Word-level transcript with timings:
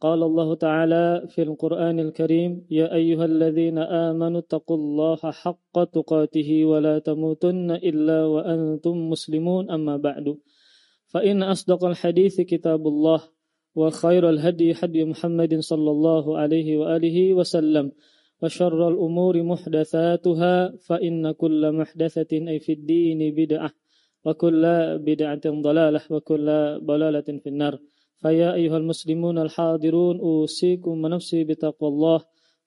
قال 0.00 0.22
الله 0.22 0.54
تعالى 0.54 1.26
في 1.28 1.42
القرآن 1.42 2.00
الكريم 2.00 2.66
يا 2.70 2.94
أيها 2.94 3.24
الذين 3.24 3.78
آمنوا 3.78 4.40
اتقوا 4.40 4.76
الله 4.76 5.16
حق 5.16 5.84
تقاته 5.84 6.64
ولا 6.64 6.98
تموتن 6.98 7.70
إلا 7.70 8.24
وأنتم 8.24 9.10
مسلمون 9.10 9.70
أما 9.70 9.96
بعد. 9.96 10.36
فإن 11.06 11.42
أصدق 11.42 11.84
الحديث 11.84 12.40
كتاب 12.40 12.86
الله 12.86 13.20
وخير 13.74 14.28
الهدي 14.30 14.72
هدي 14.72 15.04
محمد 15.04 15.58
صلى 15.60 15.90
الله 15.90 16.38
عليه 16.38 16.76
وآله 16.78 17.34
وسلم 17.34 17.92
وشر 18.42 18.88
الأمور 18.88 19.42
محدثاتها 19.42 20.76
فإن 20.76 21.32
كل 21.32 21.72
محدثة 21.72 22.32
أي 22.32 22.58
في 22.58 22.72
الدين 22.72 23.34
بدعة 23.34 23.70
وكل 24.24 24.62
بدعة 24.98 25.44
ضلالة 25.46 26.00
وكل 26.10 26.46
ضلالة 26.84 27.28
في 27.42 27.46
النار. 27.46 27.78
فيا 28.21 28.53
أيها 28.53 28.77
المسلمون 28.77 29.37
الحاضرون 29.37 30.19
أوصيكم 30.19 31.03
ونفسي 31.03 31.43
بتقوى 31.43 31.89
الله 31.89 32.19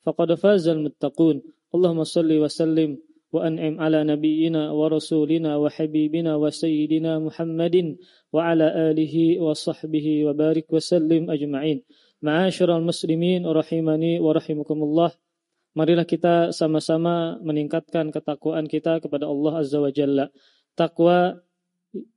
فقد 0.03 0.35
فاز 0.35 0.69
المتقون 0.69 1.43
اللهم 1.75 2.05
صل 2.05 2.33
وسلم 2.33 2.99
وأنعم 3.33 3.81
على 3.81 4.05
نبينا 4.05 4.71
ورسولنا 4.71 5.57
وحبيبنا 5.57 6.37
وسيدنا 6.37 7.19
محمد 7.19 7.97
وعلى 8.33 8.67
آله 8.91 9.15
وصحبه 9.41 10.07
وبارك 10.27 10.67
وسلم 10.73 11.31
أجمعين 11.31 11.83
معاشر 12.23 12.77
المسلمين 12.77 13.47
رحمني 13.47 14.21
ورحمكم 14.21 14.79
الله 14.83 15.11
Marilah 15.73 16.05
kita 16.05 16.53
sama-sama 16.53 17.41
meningkatkan 17.41 18.13
ketakwaan 18.13 18.69
kita 18.69 19.01
kepada 19.01 19.25
Allah 19.25 19.65
Azza 19.65 19.81
wa 19.81 19.89
Jalla. 19.89 20.29
Takwa 20.77 21.33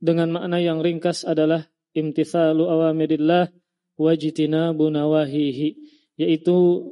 dengan 0.04 0.28
makna 0.36 0.60
yang 0.60 0.84
ringkas 0.84 1.24
adalah 1.24 1.64
imtithalu 1.97 2.67
awamirillah 2.67 3.51
wajitinabu 4.01 4.89
nawahihi 4.89 5.77
yaitu 6.17 6.89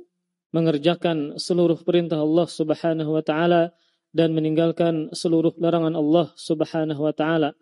mengerjakan 0.53 1.37
seluruh 1.37 1.81
perintah 1.85 2.21
Allah 2.21 2.49
Subhanahu 2.49 3.11
wa 3.17 3.23
taala 3.25 3.77
dan 4.13 4.33
meninggalkan 4.33 5.13
seluruh 5.13 5.53
larangan 5.61 5.93
Allah 5.93 6.33
Subhanahu 6.37 7.05
wa 7.05 7.13
taala. 7.13 7.53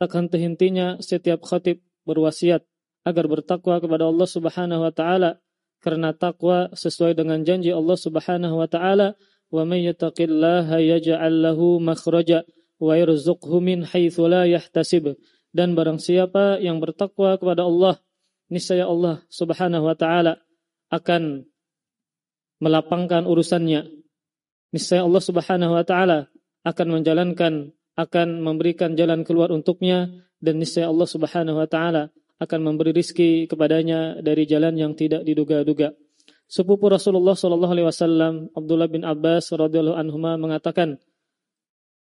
Takkan 0.00 0.32
hentinya 0.32 0.98
setiap 0.98 1.44
khatib 1.44 1.84
berwasiat 2.08 2.64
agar 3.04 3.24
bertakwa 3.28 3.78
kepada 3.78 4.08
Allah 4.08 4.28
Subhanahu 4.28 4.82
wa 4.84 4.92
taala 4.92 5.38
karena 5.84 6.16
takwa 6.16 6.72
sesuai 6.72 7.12
dengan 7.12 7.44
janji 7.44 7.68
Allah 7.68 7.96
Subhanahu 8.00 8.56
wa 8.56 8.68
taala 8.68 9.12
wa 9.52 9.62
may 9.68 9.84
yattaqillaha 9.84 10.80
yaj'al 10.80 11.52
makhraja 11.84 12.48
wa 12.80 12.96
yarzuqhu 12.96 13.60
min 13.60 13.84
haitsu 13.84 14.24
la 14.24 14.48
yahtasib 14.48 15.12
dan 15.54 15.78
barang 15.78 16.02
siapa 16.02 16.58
yang 16.58 16.82
bertakwa 16.82 17.38
kepada 17.38 17.62
Allah, 17.62 18.02
niscaya 18.50 18.90
Allah 18.90 19.22
Subhanahu 19.30 19.86
wa 19.86 19.94
taala 19.94 20.42
akan 20.90 21.46
melapangkan 22.58 23.22
urusannya. 23.22 23.86
Niscaya 24.74 25.06
Allah 25.06 25.22
Subhanahu 25.22 25.78
wa 25.78 25.86
taala 25.86 26.26
akan 26.66 26.86
menjalankan 26.98 27.70
akan 27.94 28.42
memberikan 28.42 28.98
jalan 28.98 29.22
keluar 29.22 29.54
untuknya 29.54 30.10
dan 30.42 30.58
niscaya 30.58 30.90
Allah 30.90 31.06
Subhanahu 31.06 31.62
wa 31.62 31.70
taala 31.70 32.10
akan 32.42 32.60
memberi 32.74 32.90
rizki 32.90 33.46
kepadanya 33.46 34.18
dari 34.18 34.50
jalan 34.50 34.74
yang 34.74 34.98
tidak 34.98 35.22
diduga-duga. 35.22 35.94
Sepupu 36.50 36.90
Rasulullah 36.90 37.38
Shallallahu 37.38 37.72
alaihi 37.72 37.88
wasallam 37.88 38.32
Abdullah 38.58 38.90
bin 38.90 39.06
Abbas 39.06 39.54
radhiyallahu 39.54 39.96
anhu 39.96 40.18
mengatakan 40.18 40.98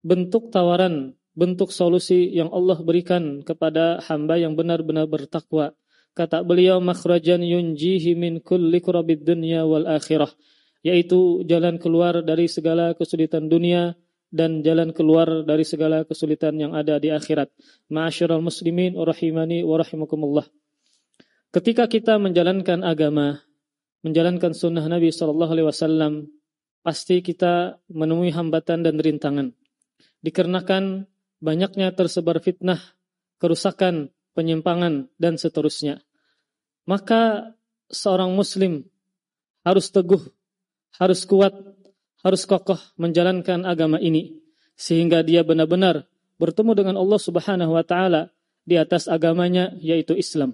bentuk 0.03 0.51
tawaran 0.51 1.15
bentuk 1.37 1.69
solusi 1.69 2.33
yang 2.33 2.49
Allah 2.49 2.81
berikan 2.81 3.45
kepada 3.45 4.01
hamba 4.09 4.41
yang 4.41 4.57
benar-benar 4.57 5.05
bertakwa. 5.05 5.77
Kata 6.17 6.41
beliau 6.41 6.81
makhrajan 6.81 7.45
yunjihi 7.45 8.17
min 8.17 8.41
kulli 8.41 8.81
kurabid 8.81 9.21
dunya 9.21 9.61
wal 9.61 9.85
akhirah, 9.85 10.33
yaitu 10.81 11.45
jalan 11.45 11.77
keluar 11.77 12.25
dari 12.25 12.49
segala 12.49 12.97
kesulitan 12.97 13.45
dunia 13.53 13.93
dan 14.33 14.65
jalan 14.65 14.97
keluar 14.97 15.45
dari 15.45 15.61
segala 15.61 16.09
kesulitan 16.09 16.57
yang 16.57 16.73
ada 16.73 16.97
di 16.97 17.13
akhirat. 17.13 17.53
Ma'asyiral 17.93 18.41
muslimin 18.41 18.97
rahimani 18.97 19.61
wa 19.61 19.77
rahimakumullah. 19.77 20.49
Ketika 21.53 21.85
kita 21.85 22.17
menjalankan 22.17 22.81
agama, 22.81 23.39
menjalankan 24.01 24.57
sunnah 24.57 24.83
Nabi 24.89 25.13
wasallam, 25.13 26.33
pasti 26.81 27.21
kita 27.21 27.77
menemui 27.93 28.33
hambatan 28.33 28.83
dan 28.83 28.97
rintangan. 28.99 29.53
Dikarenakan 30.25 31.07
banyaknya 31.43 31.93
tersebar 31.93 32.41
fitnah, 32.41 32.79
kerusakan, 33.37 34.09
penyimpangan, 34.37 35.09
dan 35.17 35.37
seterusnya. 35.37 36.01
Maka 36.87 37.53
seorang 37.91 38.31
muslim 38.33 38.87
harus 39.65 39.91
teguh, 39.91 40.21
harus 40.95 41.27
kuat, 41.27 41.53
harus 42.23 42.43
kokoh 42.47 42.79
menjalankan 42.95 43.67
agama 43.67 43.99
ini. 43.99 44.39
Sehingga 44.77 45.25
dia 45.25 45.41
benar-benar 45.41 46.05
bertemu 46.37 46.71
dengan 46.77 46.95
Allah 47.01 47.17
subhanahu 47.17 47.73
wa 47.73 47.81
ta'ala 47.81 48.29
di 48.61 48.77
atas 48.77 49.09
agamanya 49.09 49.73
yaitu 49.81 50.13
Islam. 50.13 50.53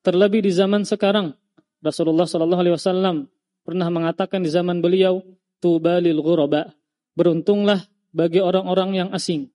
Terlebih 0.00 0.40
di 0.40 0.50
zaman 0.50 0.88
sekarang, 0.88 1.36
Rasulullah 1.84 2.24
Shallallahu 2.24 2.62
Alaihi 2.64 2.74
Wasallam 2.80 3.16
pernah 3.60 3.92
mengatakan 3.92 4.40
di 4.40 4.48
zaman 4.48 4.80
beliau, 4.80 5.20
"Tubalil 5.60 6.22
ghuraba." 6.24 6.72
Beruntunglah 7.12 7.84
bagi 8.08 8.40
orang-orang 8.40 9.04
yang 9.04 9.08
asing. 9.12 9.51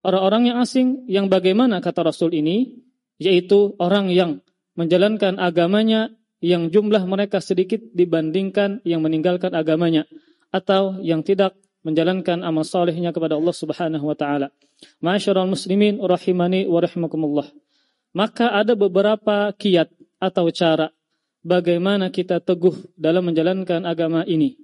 Orang-orang 0.00 0.48
yang 0.48 0.58
asing 0.64 1.04
yang 1.12 1.28
bagaimana 1.28 1.84
kata 1.84 2.08
Rasul 2.08 2.32
ini, 2.32 2.80
yaitu 3.20 3.76
orang 3.76 4.08
yang 4.08 4.40
menjalankan 4.72 5.36
agamanya 5.36 6.08
yang 6.40 6.72
jumlah 6.72 7.04
mereka 7.04 7.44
sedikit 7.44 7.84
dibandingkan 7.92 8.80
yang 8.88 9.04
meninggalkan 9.04 9.52
agamanya 9.52 10.08
atau 10.48 10.96
yang 11.04 11.20
tidak 11.20 11.52
menjalankan 11.84 12.40
amal 12.40 12.64
solehnya 12.64 13.12
kepada 13.12 13.36
Allah 13.36 13.52
Subhanahu 13.52 14.08
wa 14.08 14.16
taala. 14.16 14.48
Masyarul 15.04 15.52
muslimin 15.52 16.00
rahimani 16.00 16.64
wa 16.64 16.80
rahimakumullah. 16.80 17.48
Maka 18.16 18.56
ada 18.56 18.72
beberapa 18.72 19.52
kiat 19.52 19.92
atau 20.16 20.48
cara 20.48 20.88
bagaimana 21.44 22.08
kita 22.08 22.40
teguh 22.40 22.96
dalam 22.96 23.28
menjalankan 23.28 23.84
agama 23.84 24.24
ini. 24.24 24.56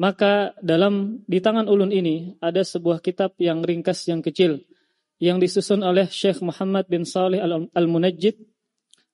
Maka 0.00 0.56
dalam 0.64 1.20
di 1.28 1.44
tangan 1.44 1.68
ulun 1.68 1.92
ini 1.92 2.40
ada 2.40 2.64
sebuah 2.64 3.04
kitab 3.04 3.36
yang 3.36 3.60
ringkas 3.60 4.08
yang 4.08 4.24
kecil 4.24 4.64
yang 5.18 5.42
disusun 5.42 5.82
oleh 5.82 6.06
Syekh 6.06 6.42
Muhammad 6.42 6.86
bin 6.86 7.02
Saleh 7.02 7.42
Al-Munajjid 7.74 8.38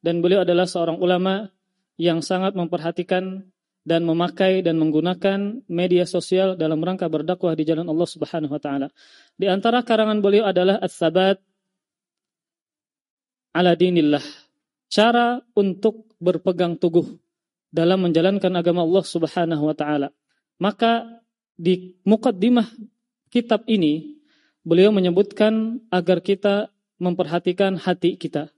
dan 0.04 0.20
beliau 0.20 0.44
adalah 0.44 0.68
seorang 0.68 1.00
ulama 1.00 1.48
yang 1.96 2.20
sangat 2.20 2.52
memperhatikan 2.52 3.48
dan 3.84 4.04
memakai 4.04 4.64
dan 4.64 4.80
menggunakan 4.80 5.64
media 5.68 6.08
sosial 6.08 6.56
dalam 6.56 6.80
rangka 6.80 7.08
berdakwah 7.08 7.52
di 7.52 7.68
jalan 7.68 7.88
Allah 7.88 8.08
Subhanahu 8.08 8.52
wa 8.52 8.60
taala. 8.60 8.88
Di 9.36 9.48
antara 9.48 9.84
karangan 9.84 10.24
beliau 10.24 10.48
adalah 10.48 10.80
Ats-Tsabat 10.80 11.36
ala 13.56 13.72
dinillah. 13.76 14.24
Cara 14.88 15.40
untuk 15.56 16.12
berpegang 16.16 16.80
teguh 16.80 17.16
dalam 17.68 18.08
menjalankan 18.08 18.52
agama 18.56 18.84
Allah 18.84 19.04
Subhanahu 19.04 19.62
wa 19.68 19.76
taala. 19.76 20.08
Maka 20.60 21.20
di 21.54 21.96
mukaddimah 22.08 22.66
kitab 23.28 23.68
ini 23.68 24.13
beliau 24.64 24.90
menyebutkan 24.90 25.84
agar 25.92 26.24
kita 26.24 26.72
memperhatikan 26.98 27.76
hati 27.76 28.16
kita. 28.16 28.50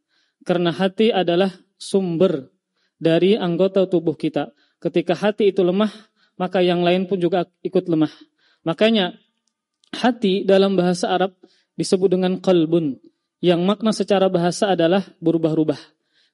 Karena 0.46 0.70
hati 0.70 1.10
adalah 1.10 1.50
sumber 1.76 2.48
dari 2.96 3.34
anggota 3.34 3.84
tubuh 3.84 4.14
kita. 4.14 4.54
Ketika 4.78 5.18
hati 5.18 5.50
itu 5.50 5.66
lemah, 5.66 5.90
maka 6.38 6.62
yang 6.62 6.86
lain 6.86 7.10
pun 7.10 7.18
juga 7.18 7.44
ikut 7.66 7.90
lemah. 7.90 8.12
Makanya 8.62 9.18
hati 9.90 10.46
dalam 10.46 10.78
bahasa 10.78 11.10
Arab 11.10 11.34
disebut 11.74 12.14
dengan 12.14 12.38
qalbun, 12.38 12.96
yang 13.42 13.66
makna 13.66 13.92
secara 13.92 14.30
bahasa 14.30 14.72
adalah 14.72 15.04
berubah-ubah. 15.20 15.78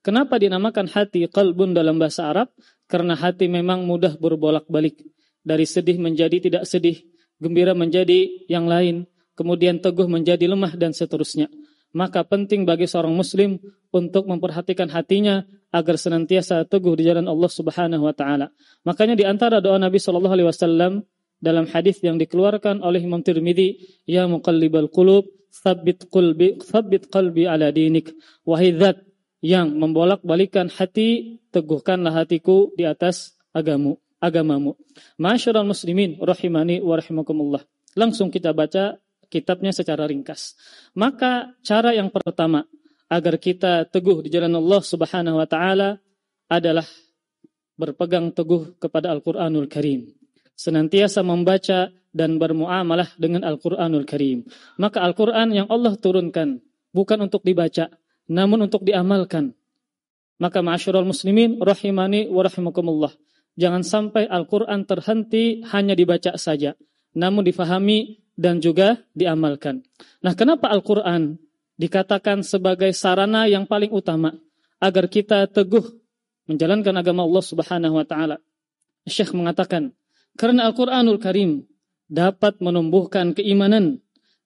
Kenapa 0.02 0.38
dinamakan 0.38 0.90
hati 0.90 1.26
qalbun 1.30 1.74
dalam 1.74 1.98
bahasa 1.98 2.26
Arab? 2.26 2.50
Karena 2.90 3.14
hati 3.14 3.46
memang 3.46 3.86
mudah 3.86 4.18
berbolak-balik. 4.18 4.98
Dari 5.42 5.66
sedih 5.66 5.98
menjadi 5.98 6.38
tidak 6.38 6.64
sedih, 6.66 7.02
gembira 7.38 7.74
menjadi 7.74 8.46
yang 8.46 8.66
lain, 8.66 9.06
kemudian 9.38 9.78
teguh 9.82 10.06
menjadi 10.08 10.44
lemah 10.48 10.74
dan 10.76 10.92
seterusnya. 10.96 11.48
Maka 11.92 12.24
penting 12.24 12.64
bagi 12.64 12.88
seorang 12.88 13.12
muslim 13.12 13.60
untuk 13.92 14.24
memperhatikan 14.24 14.88
hatinya 14.88 15.44
agar 15.68 16.00
senantiasa 16.00 16.64
teguh 16.64 16.96
di 16.96 17.04
jalan 17.04 17.28
Allah 17.28 17.50
Subhanahu 17.52 18.08
wa 18.08 18.16
taala. 18.16 18.48
Makanya 18.88 19.12
di 19.12 19.28
antara 19.28 19.60
doa 19.60 19.76
Nabi 19.76 20.00
sallallahu 20.00 20.32
alaihi 20.32 20.48
wasallam 20.48 21.04
dalam 21.36 21.68
hadis 21.68 22.00
yang 22.00 22.16
dikeluarkan 22.16 22.80
oleh 22.80 23.04
Imam 23.04 23.20
Tirmidzi, 23.20 24.00
"Ya 24.08 24.24
muqallibal 24.24 24.88
qulub, 24.88 25.28
tsabbit 25.52 26.08
qalbi 26.08 26.56
tsabbit 26.58 27.12
qalbi 27.12 27.44
ala 27.44 27.68
dinik 27.68 28.16
wahai 28.48 28.72
zat 28.80 29.04
yang 29.44 29.76
membolak-balikan 29.76 30.72
hati 30.72 31.38
teguhkanlah 31.52 32.16
hatiku 32.16 32.72
di 32.72 32.88
atas 32.88 33.36
agamu 33.52 34.00
agamamu 34.16 34.80
masyarul 35.20 35.68
muslimin 35.68 36.16
rahimani 36.16 36.80
wa 36.80 36.96
rahimakumullah 36.96 37.62
langsung 37.92 38.32
kita 38.32 38.56
baca 38.56 38.96
kitabnya 39.32 39.72
secara 39.72 40.04
ringkas. 40.04 40.52
Maka 40.92 41.56
cara 41.64 41.96
yang 41.96 42.12
pertama 42.12 42.68
agar 43.08 43.40
kita 43.40 43.88
teguh 43.88 44.20
di 44.20 44.28
jalan 44.28 44.52
Allah 44.60 44.82
Subhanahu 44.84 45.40
wa 45.40 45.48
taala 45.48 45.96
adalah 46.52 46.84
berpegang 47.80 48.36
teguh 48.36 48.76
kepada 48.76 49.08
Al-Qur'anul 49.08 49.72
Karim 49.72 50.12
senantiasa 50.52 51.24
membaca 51.24 51.88
dan 52.12 52.36
bermuamalah 52.36 53.16
dengan 53.16 53.40
Al-Qur'anul 53.40 54.04
Karim. 54.04 54.44
Maka 54.76 55.00
Al-Qur'an 55.00 55.48
yang 55.48 55.66
Allah 55.72 55.96
turunkan 55.96 56.60
bukan 56.92 57.18
untuk 57.24 57.40
dibaca 57.40 57.88
namun 58.28 58.68
untuk 58.68 58.84
diamalkan. 58.84 59.56
Maka 60.36 60.60
ma'asyiral 60.60 61.08
muslimin 61.08 61.56
rahimani 61.58 62.28
wa 62.28 62.44
rahimakumullah 62.44 63.12
jangan 63.56 63.84
sampai 63.84 64.28
Al-Qur'an 64.28 64.88
terhenti 64.88 65.60
hanya 65.72 65.92
dibaca 65.92 66.36
saja 66.40 66.76
namun 67.12 67.44
difahami 67.44 68.21
dan 68.36 68.60
juga 68.62 69.00
diamalkan 69.16 69.84
nah 70.24 70.32
kenapa 70.32 70.68
Al-Qur'an 70.72 71.36
dikatakan 71.76 72.44
sebagai 72.46 72.94
sarana 72.94 73.48
yang 73.50 73.66
paling 73.66 73.90
utama 73.90 74.36
agar 74.82 75.06
kita 75.06 75.46
teguh 75.46 76.02
menjalankan 76.50 76.94
agama 76.98 77.22
Allah 77.22 77.44
Subhanahu 77.44 77.94
wa 77.96 78.06
taala. 78.06 78.36
Syekh 79.06 79.34
mengatakan, 79.34 79.94
karena 80.38 80.70
Al-Qur'anul 80.70 81.18
Karim 81.22 81.66
dapat 82.06 82.58
menumbuhkan 82.58 83.34
keimanan 83.34 84.02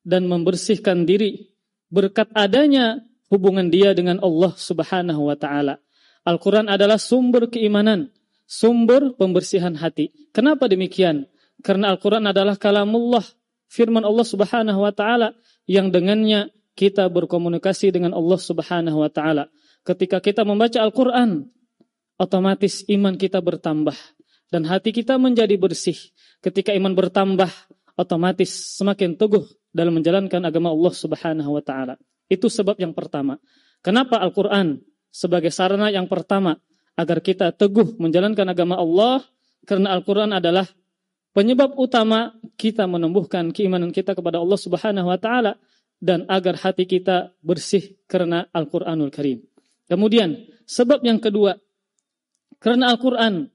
dan 0.06 0.28
membersihkan 0.28 1.04
diri 1.04 1.52
berkat 1.90 2.30
adanya 2.32 3.00
hubungan 3.32 3.68
dia 3.72 3.92
dengan 3.92 4.22
Allah 4.22 4.54
Subhanahu 4.54 5.28
wa 5.28 5.36
taala. 5.36 5.80
Al-Qur'an 6.26 6.68
adalah 6.68 6.98
sumber 6.98 7.48
keimanan, 7.48 8.10
sumber 8.48 9.14
pembersihan 9.14 9.76
hati. 9.78 10.12
Kenapa 10.32 10.68
demikian? 10.68 11.28
Karena 11.64 11.94
Al-Qur'an 11.94 12.24
adalah 12.28 12.60
kalamullah, 12.60 13.24
firman 13.70 14.02
Allah 14.02 14.26
Subhanahu 14.26 14.80
wa 14.82 14.92
taala 14.94 15.34
yang 15.66 15.90
dengannya 15.90 16.50
kita 16.76 17.08
berkomunikasi 17.08 17.90
dengan 17.90 18.12
Allah 18.12 18.38
Subhanahu 18.38 19.00
wa 19.00 19.10
taala. 19.10 19.48
Ketika 19.86 20.20
kita 20.20 20.42
membaca 20.42 20.82
Al-Qur'an, 20.82 21.46
otomatis 22.18 22.84
iman 22.90 23.14
kita 23.16 23.38
bertambah 23.40 23.96
dan 24.50 24.62
hati 24.66 24.92
kita 24.92 25.16
menjadi 25.16 25.56
bersih. 25.56 25.96
Ketika 26.44 26.74
iman 26.76 26.92
bertambah, 26.92 27.48
otomatis 27.96 28.76
semakin 28.76 29.16
teguh 29.16 29.46
dalam 29.72 29.96
menjalankan 29.96 30.40
agama 30.44 30.70
Allah 30.70 30.94
Subhanahu 30.94 31.50
wa 31.56 31.62
taala. 31.64 31.94
Itu 32.28 32.52
sebab 32.52 32.76
yang 32.76 32.92
pertama. 32.92 33.40
Kenapa 33.80 34.20
Al-Qur'an 34.20 34.82
sebagai 35.08 35.54
sarana 35.54 35.88
yang 35.88 36.10
pertama 36.10 36.58
agar 36.98 37.22
kita 37.24 37.54
teguh 37.54 37.96
menjalankan 37.96 38.46
agama 38.52 38.76
Allah? 38.76 39.24
Karena 39.66 39.96
Al-Qur'an 39.96 40.30
adalah 40.30 40.66
penyebab 41.36 41.76
utama 41.76 42.32
kita 42.56 42.88
menumbuhkan 42.88 43.52
keimanan 43.52 43.92
kita 43.92 44.16
kepada 44.16 44.40
Allah 44.40 44.56
Subhanahu 44.56 45.12
wa 45.12 45.20
taala 45.20 45.60
dan 46.00 46.24
agar 46.32 46.56
hati 46.56 46.88
kita 46.88 47.36
bersih 47.44 48.00
karena 48.08 48.48
Al-Quranul 48.56 49.12
Karim. 49.12 49.44
Kemudian, 49.84 50.48
sebab 50.64 51.04
yang 51.04 51.20
kedua, 51.20 51.60
karena 52.56 52.88
Al-Quran 52.88 53.52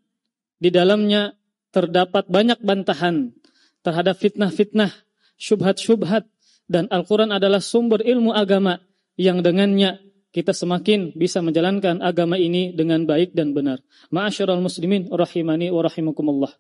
di 0.62 0.70
dalamnya 0.70 1.34
terdapat 1.74 2.30
banyak 2.30 2.62
bantahan 2.62 3.34
terhadap 3.82 4.14
fitnah-fitnah, 4.22 4.94
syubhat-syubhat, 5.42 6.30
dan 6.70 6.86
Al-Quran 6.94 7.34
adalah 7.34 7.60
sumber 7.60 8.06
ilmu 8.06 8.30
agama 8.32 8.78
yang 9.18 9.42
dengannya 9.42 10.00
kita 10.32 10.56
semakin 10.56 11.12
bisa 11.12 11.44
menjalankan 11.44 12.00
agama 12.00 12.40
ini 12.40 12.72
dengan 12.72 13.04
baik 13.04 13.36
dan 13.36 13.52
benar. 13.52 13.84
Ma'asyiral 14.16 14.64
muslimin 14.64 15.12
rahimani 15.12 15.68
wa 15.68 15.84
rahimakumullah. 15.84 16.54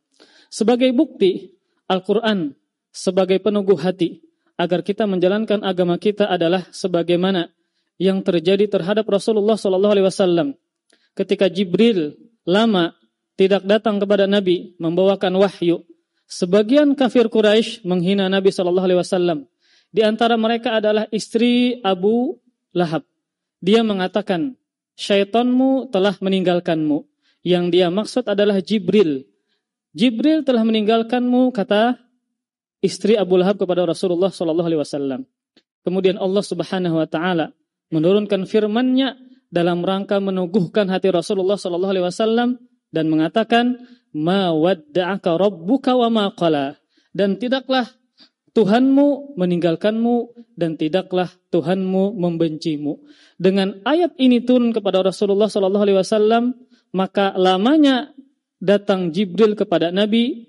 Sebagai 0.51 0.91
bukti, 0.91 1.55
Al-Quran 1.87 2.51
sebagai 2.91 3.39
peneguh 3.39 3.79
hati 3.79 4.19
agar 4.59 4.83
kita 4.83 5.07
menjalankan 5.07 5.63
agama 5.63 5.95
kita 5.95 6.27
adalah 6.27 6.67
sebagaimana 6.75 7.47
yang 7.95 8.19
terjadi 8.19 8.67
terhadap 8.67 9.07
Rasulullah 9.07 9.55
Shallallahu 9.55 9.93
Alaihi 9.95 10.07
Wasallam 10.11 10.47
ketika 11.15 11.47
Jibril 11.47 12.19
lama 12.43 12.91
tidak 13.39 13.63
datang 13.63 13.97
kepada 13.97 14.27
Nabi 14.27 14.75
membawakan 14.77 15.39
wahyu. 15.39 15.87
Sebagian 16.31 16.95
kafir 16.95 17.27
Quraisy 17.27 17.83
menghina 17.87 18.27
Nabi 18.27 18.51
Shallallahu 18.51 18.87
Alaihi 18.87 19.01
Wasallam. 19.01 19.39
Di 19.91 20.03
antara 20.03 20.39
mereka 20.39 20.79
adalah 20.79 21.07
istri 21.11 21.79
Abu 21.83 22.39
Lahab. 22.71 23.03
Dia 23.59 23.83
mengatakan, 23.83 24.55
syaitanmu 24.95 25.91
telah 25.91 26.15
meninggalkanmu. 26.23 27.03
Yang 27.43 27.65
dia 27.73 27.87
maksud 27.91 28.23
adalah 28.31 28.63
Jibril. 28.63 29.27
Jibril 29.91 30.47
telah 30.47 30.63
meninggalkanmu, 30.63 31.51
kata 31.51 31.99
istri 32.79 33.19
Abu 33.19 33.35
Lahab 33.35 33.59
kepada 33.59 33.83
Rasulullah 33.83 34.31
Shallallahu 34.31 34.67
Alaihi 34.67 34.81
Wasallam. 34.81 35.21
Kemudian 35.83 36.15
Allah 36.17 36.43
Subhanahu 36.45 36.95
Wa 37.01 37.07
Taala 37.07 37.51
menurunkan 37.91 38.47
firman-Nya 38.47 39.19
dalam 39.51 39.83
rangka 39.83 40.23
meneguhkan 40.23 40.87
hati 40.87 41.11
Rasulullah 41.11 41.59
Shallallahu 41.59 41.91
Alaihi 41.91 42.07
Wasallam 42.07 42.49
dan 42.89 43.11
mengatakan, 43.11 43.83
"Ma 44.15 44.55
wadda'aka 44.55 45.35
rabbuka 45.35 45.99
wa 45.99 46.07
ma 46.07 46.25
qala." 46.31 46.79
Dan 47.11 47.35
tidaklah 47.35 47.91
Tuhanmu 48.51 49.35
meninggalkanmu 49.39 50.15
dan 50.55 50.75
tidaklah 50.75 51.27
Tuhanmu 51.51 52.15
membencimu. 52.15 52.99
Dengan 53.39 53.79
ayat 53.87 54.15
ini 54.19 54.43
turun 54.43 54.71
kepada 54.71 55.03
Rasulullah 55.03 55.51
Shallallahu 55.51 55.83
Alaihi 55.87 55.99
Wasallam, 55.99 56.55
maka 56.95 57.35
lamanya 57.35 58.11
datang 58.61 59.09
Jibril 59.09 59.57
kepada 59.57 59.89
Nabi 59.89 60.47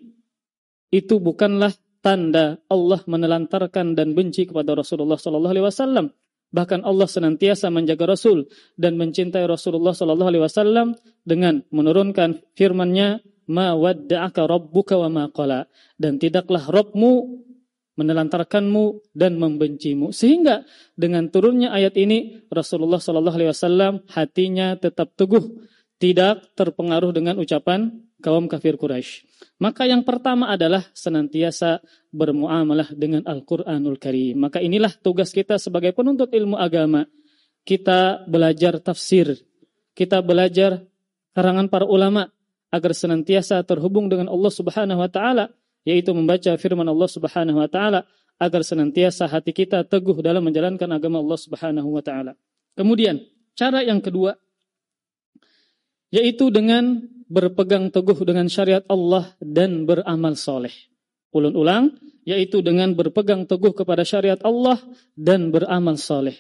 itu 0.93 1.17
bukanlah 1.17 1.73
tanda 2.05 2.61
Allah 2.69 3.01
menelantarkan 3.09 3.97
dan 3.97 4.13
benci 4.13 4.45
kepada 4.45 4.77
Rasulullah 4.77 5.17
sallallahu 5.17 5.55
alaihi 5.57 5.67
wasallam. 5.67 6.07
Bahkan 6.53 6.85
Allah 6.85 7.09
senantiasa 7.09 7.73
menjaga 7.73 8.13
Rasul 8.13 8.45
dan 8.77 9.01
mencintai 9.01 9.49
Rasulullah 9.49 9.97
sallallahu 9.97 10.29
alaihi 10.29 10.45
wasallam 10.45 10.93
dengan 11.25 11.65
menurunkan 11.73 12.45
firman-Nya, 12.53 13.25
"Ma 13.49 13.73
wadda'aka 13.73 14.45
rabbuka 14.45 15.01
wa 15.01 15.09
ma 15.09 15.25
qala." 15.33 15.65
Dan 15.97 16.21
tidaklah 16.21 16.69
Rabbmu 16.69 17.13
menelantarkanmu 17.97 19.17
dan 19.17 19.41
membencimu. 19.41 20.13
Sehingga 20.13 20.69
dengan 20.93 21.33
turunnya 21.33 21.73
ayat 21.73 21.97
ini 21.97 22.45
Rasulullah 22.53 23.01
sallallahu 23.01 23.37
alaihi 23.41 23.53
wasallam 23.53 23.93
hatinya 24.13 24.77
tetap 24.77 25.17
teguh, 25.17 25.65
tidak 25.97 26.53
terpengaruh 26.53 27.17
dengan 27.17 27.41
ucapan 27.41 27.97
kaum 28.23 28.47
kafir 28.47 28.79
Quraisy. 28.79 29.27
Maka 29.59 29.91
yang 29.91 30.07
pertama 30.07 30.49
adalah 30.49 30.87
senantiasa 30.95 31.83
bermuamalah 32.15 32.95
dengan 32.95 33.27
Al-Quranul 33.27 33.99
Karim. 33.99 34.39
Maka 34.39 34.63
inilah 34.63 34.95
tugas 35.03 35.35
kita 35.35 35.59
sebagai 35.59 35.91
penuntut 35.91 36.31
ilmu 36.31 36.55
agama. 36.55 37.05
Kita 37.67 38.23
belajar 38.31 38.79
tafsir. 38.79 39.39
Kita 39.93 40.23
belajar 40.23 40.83
karangan 41.35 41.67
para 41.67 41.85
ulama 41.85 42.31
agar 42.73 42.97
senantiasa 42.97 43.61
terhubung 43.67 44.09
dengan 44.09 44.33
Allah 44.33 44.49
Subhanahu 44.49 45.03
wa 45.05 45.11
taala 45.11 45.53
yaitu 45.85 46.15
membaca 46.17 46.55
firman 46.57 46.87
Allah 46.89 47.11
Subhanahu 47.11 47.59
wa 47.61 47.69
taala 47.69 48.07
agar 48.41 48.63
senantiasa 48.65 49.29
hati 49.29 49.53
kita 49.55 49.85
teguh 49.87 50.19
dalam 50.25 50.43
menjalankan 50.43 50.89
agama 50.91 51.21
Allah 51.21 51.39
Subhanahu 51.39 51.89
wa 51.93 52.03
taala. 52.03 52.33
Kemudian, 52.75 53.21
cara 53.53 53.85
yang 53.85 54.01
kedua 54.01 54.35
yaitu 56.13 56.53
dengan 56.53 57.01
berpegang 57.33 57.89
teguh 57.89 58.21
dengan 58.29 58.45
syariat 58.53 58.85
Allah 58.93 59.33
dan 59.41 59.89
beramal 59.89 60.37
soleh. 60.37 60.73
Ulun 61.33 61.57
ulang, 61.57 61.85
yaitu 62.29 62.61
dengan 62.61 62.93
berpegang 62.93 63.49
teguh 63.49 63.73
kepada 63.73 64.05
syariat 64.05 64.37
Allah 64.45 64.77
dan 65.17 65.49
beramal 65.49 65.97
soleh. 65.97 66.37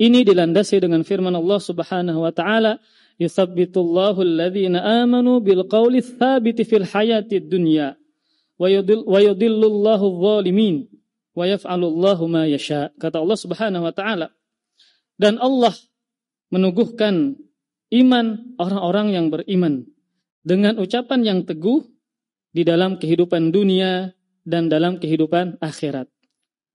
Ini 0.00 0.24
dilandasi 0.24 0.80
dengan 0.80 1.04
firman 1.04 1.36
Allah 1.36 1.60
Subhanahu 1.60 2.24
wa 2.24 2.32
taala, 2.32 2.80
"Yuthabbitullahu 3.20 4.24
alladhina 4.24 5.04
amanu 5.04 5.44
bil 5.44 5.68
qawli 5.68 6.00
tsabiti 6.00 6.64
fil 6.64 6.88
hayati 6.88 7.44
dunya 7.44 8.00
wa 8.56 9.20
yudillullahu 9.20 10.04
adh-dhalimin 10.08 10.88
wa 11.36 11.44
yaf'alullahu 11.44 12.24
ma 12.32 12.48
yasha." 12.48 12.88
Kata 12.96 13.20
Allah 13.20 13.36
Subhanahu 13.36 13.84
wa 13.84 13.92
taala. 13.92 14.32
Dan 15.20 15.36
Allah 15.36 15.76
menuguhkan 16.48 17.36
iman 17.90 18.54
orang-orang 18.56 19.14
yang 19.14 19.26
beriman 19.28 19.86
dengan 20.40 20.78
ucapan 20.80 21.20
yang 21.26 21.40
teguh 21.44 21.84
di 22.50 22.62
dalam 22.66 22.98
kehidupan 22.98 23.54
dunia 23.54 24.10
dan 24.42 24.66
dalam 24.66 24.98
kehidupan 24.98 25.60
akhirat. 25.62 26.08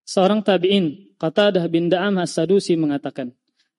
Seorang 0.06 0.46
tabi'in, 0.46 1.18
Qatadah 1.18 1.66
bin 1.66 1.90
Da'am 1.90 2.22
As-Sadusi 2.22 2.78
mengatakan, 2.78 3.34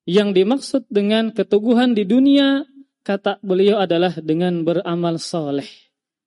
yang 0.07 0.35
dimaksud 0.35 0.91
dengan 0.91 1.31
keteguhan 1.31 1.95
di 1.95 2.03
dunia, 2.03 2.67
kata 3.07 3.39
beliau 3.47 3.79
adalah 3.79 4.19
dengan 4.19 4.67
beramal 4.67 5.23
soleh. 5.23 5.67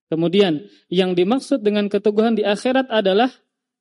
Kemudian, 0.08 0.66
yang 0.88 1.14
dimaksud 1.14 1.62
dengan 1.62 1.92
keteguhan 1.92 2.40
di 2.40 2.48
akhirat 2.48 2.88
adalah 2.90 3.30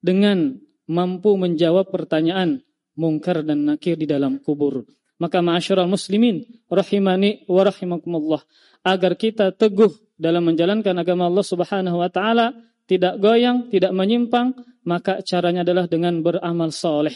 dengan 0.02 0.58
mampu 0.90 1.38
menjawab 1.38 1.88
pertanyaan 1.88 2.60
mungkar 2.98 3.46
dan 3.46 3.64
nakir 3.64 3.94
di 3.94 4.04
dalam 4.04 4.42
kubur. 4.42 4.82
Maka 5.18 5.42
ma'asyiral 5.42 5.90
muslimin 5.90 6.46
rahimani 6.70 7.42
wa 7.50 7.66
rahimakumullah 7.66 8.42
agar 8.86 9.18
kita 9.18 9.50
teguh 9.50 9.90
dalam 10.14 10.46
menjalankan 10.46 10.94
agama 10.94 11.26
Allah 11.26 11.46
Subhanahu 11.46 11.98
wa 11.98 12.10
taala, 12.10 12.54
tidak 12.86 13.18
goyang, 13.18 13.66
tidak 13.70 13.90
menyimpang, 13.90 14.54
maka 14.86 15.20
caranya 15.26 15.66
adalah 15.66 15.90
dengan 15.90 16.22
beramal 16.22 16.70
soleh. 16.70 17.14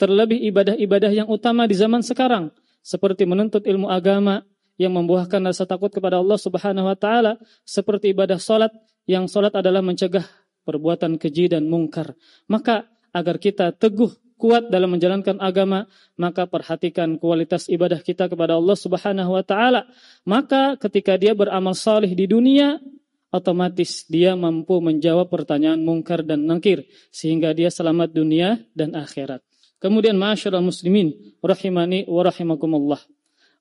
Terlebih 0.00 0.40
ibadah-ibadah 0.50 1.12
yang 1.12 1.28
utama 1.28 1.68
di 1.68 1.76
zaman 1.76 2.00
sekarang 2.00 2.50
seperti 2.82 3.28
menuntut 3.28 3.62
ilmu 3.62 3.86
agama 3.86 4.42
yang 4.80 4.96
membuahkan 4.96 5.38
rasa 5.46 5.68
takut 5.68 5.92
kepada 5.92 6.18
Allah 6.18 6.40
Subhanahu 6.40 6.88
wa 6.88 6.96
taala, 6.98 7.38
seperti 7.62 8.10
ibadah 8.10 8.40
salat 8.40 8.72
yang 9.06 9.30
salat 9.30 9.54
adalah 9.54 9.84
mencegah 9.84 10.26
perbuatan 10.66 11.20
keji 11.20 11.52
dan 11.52 11.70
mungkar. 11.70 12.16
Maka 12.50 12.88
agar 13.12 13.38
kita 13.38 13.70
teguh 13.76 14.10
kuat 14.42 14.74
dalam 14.74 14.90
menjalankan 14.90 15.38
agama, 15.38 15.86
maka 16.18 16.50
perhatikan 16.50 17.14
kualitas 17.22 17.70
ibadah 17.70 18.02
kita 18.02 18.26
kepada 18.26 18.58
Allah 18.58 18.74
Subhanahu 18.74 19.38
wa 19.38 19.46
taala. 19.46 19.86
Maka 20.26 20.74
ketika 20.82 21.14
dia 21.14 21.30
beramal 21.30 21.78
saleh 21.78 22.10
di 22.10 22.26
dunia, 22.26 22.82
otomatis 23.30 24.02
dia 24.10 24.34
mampu 24.34 24.82
menjawab 24.82 25.30
pertanyaan 25.30 25.86
mungkar 25.86 26.26
dan 26.26 26.42
nangkir 26.42 26.90
sehingga 27.14 27.54
dia 27.54 27.70
selamat 27.70 28.10
dunia 28.10 28.58
dan 28.74 28.98
akhirat. 28.98 29.46
Kemudian 29.78 30.18
masyarakat 30.18 30.58
muslimin 30.58 31.38
rahimani 31.38 32.10
wa 32.10 32.22
rahimakumullah. 32.26 32.98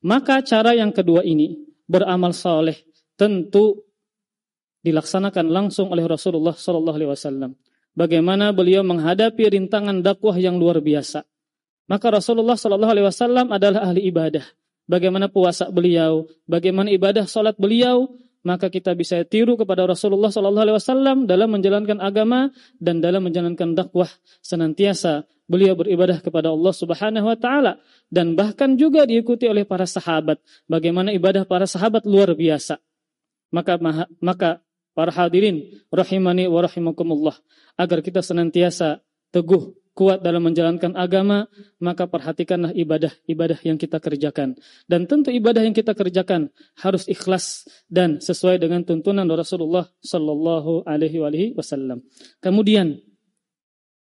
Maka 0.02 0.42
cara 0.42 0.74
yang 0.74 0.90
kedua 0.90 1.22
ini 1.22 1.62
beramal 1.86 2.34
saleh 2.34 2.82
tentu 3.14 3.86
dilaksanakan 4.82 5.46
langsung 5.46 5.94
oleh 5.94 6.10
Rasulullah 6.10 6.58
sallallahu 6.58 6.98
alaihi 6.98 7.12
wasallam 7.14 7.54
bagaimana 7.98 8.52
beliau 8.56 8.84
menghadapi 8.86 9.58
rintangan 9.58 10.04
dakwah 10.04 10.36
yang 10.38 10.58
luar 10.58 10.80
biasa. 10.80 11.24
Maka 11.92 12.08
Rasulullah 12.08 12.56
Shallallahu 12.56 12.94
Alaihi 12.96 13.08
Wasallam 13.12 13.52
adalah 13.52 13.92
ahli 13.92 14.08
ibadah. 14.08 14.44
Bagaimana 14.88 15.28
puasa 15.28 15.68
beliau, 15.72 16.28
bagaimana 16.48 16.92
ibadah 16.92 17.28
salat 17.28 17.56
beliau, 17.60 18.16
maka 18.42 18.74
kita 18.74 18.98
bisa 18.98 19.22
tiru 19.28 19.54
kepada 19.60 19.86
Rasulullah 19.86 20.34
Shallallahu 20.34 20.66
Alaihi 20.66 20.78
Wasallam 20.80 21.18
dalam 21.30 21.52
menjalankan 21.54 22.00
agama 22.02 22.50
dan 22.80 23.04
dalam 23.04 23.28
menjalankan 23.28 23.78
dakwah 23.78 24.10
senantiasa 24.42 25.28
beliau 25.46 25.76
beribadah 25.76 26.24
kepada 26.24 26.50
Allah 26.50 26.74
Subhanahu 26.74 27.28
Wa 27.28 27.38
Taala 27.38 27.74
dan 28.08 28.34
bahkan 28.40 28.80
juga 28.80 29.04
diikuti 29.04 29.46
oleh 29.46 29.68
para 29.68 29.84
sahabat. 29.84 30.40
Bagaimana 30.66 31.12
ibadah 31.12 31.44
para 31.44 31.68
sahabat 31.68 32.08
luar 32.08 32.34
biasa. 32.34 32.80
Maka 33.52 33.76
maka 34.24 34.64
para 34.92 35.12
hadirin 35.12 35.82
rahimani 35.92 36.48
wa 36.48 36.64
rahimakumullah. 36.64 37.36
Agar 37.80 38.04
kita 38.04 38.20
senantiasa 38.20 39.02
teguh 39.32 39.74
kuat 39.92 40.24
dalam 40.24 40.42
menjalankan 40.48 40.96
agama 40.96 41.52
maka 41.84 42.08
perhatikanlah 42.08 42.72
ibadah-ibadah 42.72 43.60
yang 43.68 43.76
kita 43.76 44.00
kerjakan. 44.00 44.56
Dan 44.88 45.08
tentu 45.08 45.32
ibadah 45.32 45.64
yang 45.64 45.76
kita 45.76 45.92
kerjakan 45.92 46.52
harus 46.80 47.08
ikhlas 47.12 47.68
dan 47.92 48.24
sesuai 48.24 48.60
dengan 48.60 48.88
tuntunan 48.88 49.28
Rasulullah 49.28 49.88
sallallahu 50.00 50.88
alaihi 50.88 51.54
wasallam. 51.56 52.04
Kemudian 52.40 53.00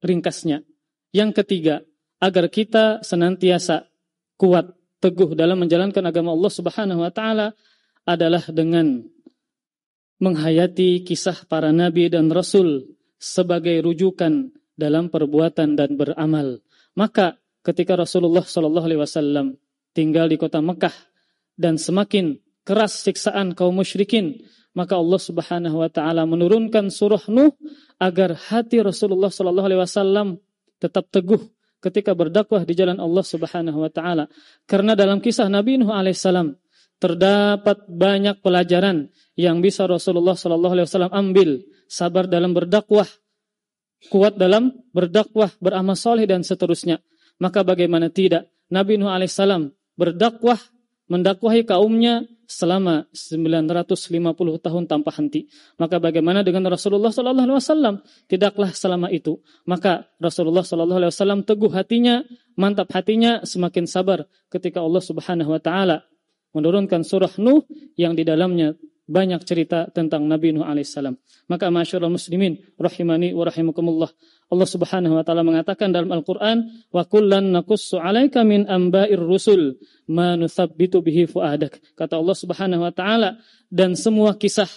ringkasnya. 0.03 0.63
Yang 1.09 1.41
ketiga 1.41 1.75
agar 2.21 2.53
kita 2.53 3.01
senantiasa 3.01 3.89
kuat 4.37 4.69
teguh 5.01 5.33
dalam 5.33 5.57
menjalankan 5.57 6.05
agama 6.05 6.35
Allah 6.35 6.53
Subhanahu 6.53 7.01
wa 7.01 7.09
taala 7.09 7.57
adalah 8.05 8.43
dengan 8.51 9.03
menghayati 10.19 11.07
kisah 11.07 11.47
para 11.47 11.71
nabi 11.71 12.11
dan 12.11 12.27
rasul 12.29 12.85
sebagai 13.19 13.83
rujukan 13.83 14.51
dalam 14.79 15.11
perbuatan 15.11 15.75
dan 15.75 15.99
beramal. 15.99 16.63
Maka 16.95 17.35
ketika 17.63 17.99
Rasulullah 17.99 18.43
Shallallahu 18.43 18.87
Alaihi 18.87 19.01
Wasallam 19.03 19.59
tinggal 19.91 20.31
di 20.31 20.39
kota 20.39 20.63
Mekah 20.63 20.95
dan 21.59 21.75
semakin 21.75 22.39
keras 22.63 23.03
siksaan 23.03 23.55
kaum 23.55 23.75
musyrikin, 23.75 24.39
maka 24.71 24.95
Allah 24.95 25.19
Subhanahu 25.19 25.83
Wa 25.83 25.89
Taala 25.91 26.23
menurunkan 26.23 26.87
surah 26.87 27.27
Nuh 27.27 27.51
agar 27.99 28.35
hati 28.35 28.79
Rasulullah 28.79 29.27
Shallallahu 29.27 29.67
Alaihi 29.67 29.81
Wasallam 29.83 30.27
tetap 30.79 31.11
teguh 31.11 31.43
ketika 31.83 32.15
berdakwah 32.15 32.63
di 32.63 32.75
jalan 32.75 32.99
Allah 32.99 33.23
Subhanahu 33.23 33.83
Wa 33.83 33.91
Taala. 33.91 34.25
Karena 34.63 34.95
dalam 34.95 35.19
kisah 35.19 35.51
Nabi 35.51 35.79
Nuh 35.79 35.91
Alaihissalam 35.91 36.55
terdapat 36.99 37.87
banyak 37.87 38.43
pelajaran 38.43 39.07
yang 39.39 39.63
bisa 39.63 39.87
Rasulullah 39.87 40.35
Shallallahu 40.35 40.73
Alaihi 40.75 40.87
Wasallam 40.87 41.13
ambil, 41.15 41.49
sabar 41.87 42.27
dalam 42.27 42.51
berdakwah, 42.51 43.07
kuat 44.11 44.35
dalam 44.35 44.75
berdakwah, 44.91 45.49
beramal 45.63 45.95
soleh 45.95 46.27
dan 46.27 46.43
seterusnya. 46.43 46.99
Maka 47.39 47.63
bagaimana 47.63 48.11
tidak? 48.11 48.51
Nabi 48.67 48.99
Nuh 48.99 49.09
Alaihissalam 49.09 49.71
berdakwah, 49.95 50.59
mendakwahi 51.07 51.63
kaumnya 51.65 52.27
selama 52.49 53.07
950 53.15 54.35
tahun 54.59 54.83
tanpa 54.89 55.15
henti. 55.15 55.47
Maka 55.79 56.03
bagaimana 56.03 56.43
dengan 56.43 56.67
Rasulullah 56.67 57.15
Shallallahu 57.15 57.47
Alaihi 57.47 57.59
Wasallam? 57.63 57.95
Tidaklah 58.27 58.75
selama 58.75 59.07
itu. 59.07 59.39
Maka 59.63 60.11
Rasulullah 60.19 60.67
Shallallahu 60.67 60.99
Alaihi 60.99 61.13
Wasallam 61.15 61.47
teguh 61.47 61.71
hatinya, 61.71 62.27
mantap 62.59 62.91
hatinya, 62.91 63.47
semakin 63.47 63.87
sabar 63.87 64.27
ketika 64.51 64.83
Allah 64.83 64.99
Subhanahu 64.99 65.55
Wa 65.55 65.61
Taala 65.63 65.97
menurunkan 66.53 67.05
surah 67.05 67.33
Nuh 67.37 67.65
yang 67.95 68.17
di 68.17 68.25
dalamnya 68.25 68.73
banyak 69.09 69.41
cerita 69.41 69.89
tentang 69.89 70.29
Nabi 70.29 70.53
Nuh 70.53 70.61
alaihissalam. 70.61 71.17
Maka 71.49 71.73
masyarakat 71.73 72.05
muslimin 72.13 72.61
rahimani 72.77 73.33
wa 73.33 73.49
rahimakumullah. 73.49 74.13
Allah 74.53 74.69
Subhanahu 74.69 75.17
wa 75.17 75.25
taala 75.25 75.41
mengatakan 75.41 75.89
dalam 75.89 76.13
Al-Qur'an, 76.13 76.61
"Wa 76.93 77.09
kullan 77.09 77.49
naqussu 77.49 77.97
'alaika 77.97 78.45
min 78.45 78.69
amba'ir 78.69 79.17
rusul 79.17 79.81
ma 80.13 80.37
nuthabbitu 80.37 81.01
bihi 81.01 81.25
fuadak." 81.25 81.81
Kata 81.97 82.21
Allah 82.21 82.37
Subhanahu 82.37 82.85
wa 82.85 82.93
taala, 82.93 83.41
dan 83.73 83.97
semua 83.97 84.37
kisah 84.37 84.69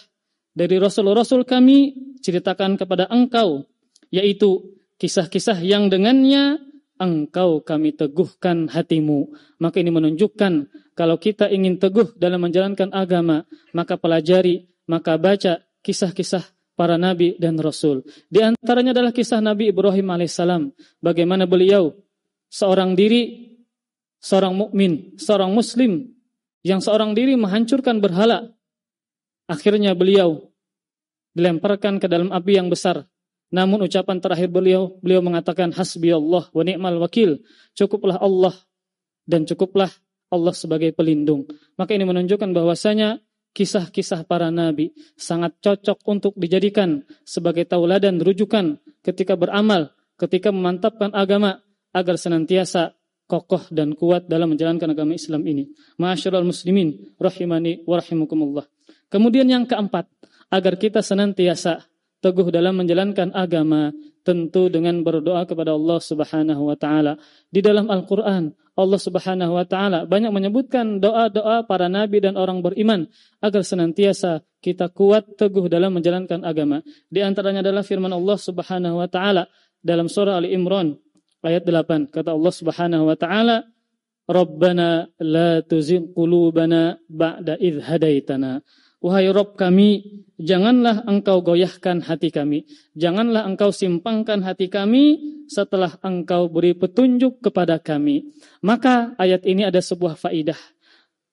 dari 0.57 0.81
rasul-rasul 0.81 1.45
kami 1.45 1.93
ceritakan 2.25 2.81
kepada 2.81 3.09
engkau, 3.13 3.69
yaitu 4.09 4.81
kisah-kisah 4.97 5.61
yang 5.61 5.93
dengannya 5.93 6.72
engkau 7.03 7.61
kami 7.67 7.99
teguhkan 7.99 8.71
hatimu. 8.71 9.35
Maka 9.59 9.83
ini 9.83 9.91
menunjukkan 9.91 10.71
kalau 10.95 11.19
kita 11.19 11.51
ingin 11.51 11.83
teguh 11.83 12.15
dalam 12.15 12.47
menjalankan 12.47 12.95
agama, 12.95 13.43
maka 13.75 13.99
pelajari, 13.99 14.71
maka 14.87 15.19
baca 15.19 15.59
kisah-kisah 15.83 16.47
para 16.79 16.95
nabi 16.95 17.35
dan 17.37 17.59
rasul. 17.59 18.07
Di 18.31 18.41
antaranya 18.41 18.95
adalah 18.97 19.13
kisah 19.13 19.43
Nabi 19.43 19.75
Ibrahim 19.75 20.09
alaihissalam. 20.09 20.73
Bagaimana 21.03 21.45
beliau 21.45 21.93
seorang 22.49 22.95
diri, 22.95 23.53
seorang 24.23 24.55
mukmin, 24.55 25.19
seorang 25.19 25.51
muslim 25.53 26.13
yang 26.63 26.79
seorang 26.79 27.13
diri 27.13 27.35
menghancurkan 27.35 27.99
berhala. 27.99 28.55
Akhirnya 29.51 29.93
beliau 29.93 30.49
dilemparkan 31.35 31.99
ke 31.99 32.07
dalam 32.07 32.31
api 32.31 32.53
yang 32.57 32.71
besar. 32.71 33.05
Namun 33.53 33.85
ucapan 33.85 34.17
terakhir 34.19 34.49
beliau, 34.49 34.97
beliau 35.05 35.21
mengatakan 35.21 35.71
hasbi 35.77 36.09
Allah 36.09 36.49
wa 36.49 36.63
ni'mal 36.65 36.97
wakil. 37.05 37.45
Cukuplah 37.77 38.17
Allah 38.17 38.57
dan 39.29 39.45
cukuplah 39.45 39.93
Allah 40.33 40.55
sebagai 40.57 40.97
pelindung. 40.97 41.45
Maka 41.77 41.93
ini 41.93 42.09
menunjukkan 42.09 42.49
bahwasanya 42.57 43.21
kisah-kisah 43.53 44.25
para 44.25 44.49
nabi 44.49 44.97
sangat 45.21 45.61
cocok 45.61 46.01
untuk 46.09 46.33
dijadikan 46.41 47.05
sebagai 47.29 47.69
tauladan 47.69 48.17
rujukan 48.17 48.81
ketika 49.05 49.37
beramal, 49.37 49.93
ketika 50.17 50.49
memantapkan 50.49 51.13
agama 51.13 51.61
agar 51.93 52.17
senantiasa 52.17 52.97
kokoh 53.29 53.69
dan 53.69 53.93
kuat 53.93 54.25
dalam 54.25 54.57
menjalankan 54.57 54.89
agama 54.97 55.13
Islam 55.13 55.45
ini. 55.45 55.69
Ma'asyiral 56.01 56.49
muslimin 56.49 57.17
rahimani 57.21 57.85
wa 57.85 58.01
rahimakumullah. 58.01 58.65
Kemudian 59.13 59.45
yang 59.45 59.69
keempat, 59.69 60.09
agar 60.53 60.77
kita 60.77 61.01
senantiasa 61.01 61.92
teguh 62.23 62.49
dalam 62.55 62.79
menjalankan 62.79 63.35
agama 63.35 63.91
tentu 64.23 64.71
dengan 64.71 65.03
berdoa 65.03 65.43
kepada 65.45 65.75
Allah 65.75 65.99
Subhanahu 65.99 66.71
wa 66.71 66.77
taala. 66.79 67.19
Di 67.51 67.59
dalam 67.59 67.91
Al-Qur'an 67.91 68.55
Allah 68.73 69.01
Subhanahu 69.03 69.53
wa 69.53 69.67
taala 69.67 70.09
banyak 70.09 70.33
menyebutkan 70.33 71.03
doa-doa 71.03 71.67
para 71.69 71.91
nabi 71.93 72.25
dan 72.25 72.41
orang 72.41 72.65
beriman 72.65 73.05
agar 73.45 73.61
senantiasa 73.67 74.41
kita 74.63 74.89
kuat 74.95 75.37
teguh 75.37 75.67
dalam 75.67 75.93
menjalankan 75.99 76.47
agama. 76.47 76.81
Di 77.11 77.21
antaranya 77.21 77.61
adalah 77.61 77.83
firman 77.85 78.15
Allah 78.15 78.39
Subhanahu 78.39 79.03
wa 79.03 79.09
taala 79.11 79.51
dalam 79.83 80.07
surah 80.07 80.39
Ali 80.39 80.55
Imran 80.55 80.95
ayat 81.43 81.67
8 81.67 82.15
kata 82.15 82.31
Allah 82.31 82.55
Subhanahu 82.55 83.05
wa 83.11 83.17
taala 83.19 83.67
Rabbana 84.23 85.11
la 85.19 85.61
tuzigh 85.67 86.15
qulubana 86.15 86.95
ba'da 87.11 87.59
idh 87.59 87.83
hadaitana 87.83 88.63
Wahai 89.03 89.35
Rob 89.35 89.59
kami, 89.59 90.23
janganlah 90.39 91.03
engkau 91.11 91.43
goyahkan 91.43 92.07
hati 92.07 92.31
kami. 92.31 92.71
Janganlah 92.95 93.43
engkau 93.51 93.75
simpangkan 93.75 94.47
hati 94.47 94.71
kami 94.71 95.19
setelah 95.51 95.99
engkau 96.07 96.47
beri 96.47 96.79
petunjuk 96.79 97.43
kepada 97.43 97.83
kami. 97.83 98.31
Maka 98.63 99.19
ayat 99.19 99.43
ini 99.43 99.67
ada 99.67 99.83
sebuah 99.83 100.15
faidah. 100.15 100.59